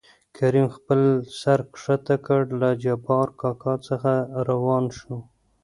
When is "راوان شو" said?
4.47-5.17